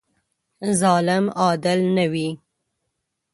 [0.81, 2.29] ظالم عادل نه وي.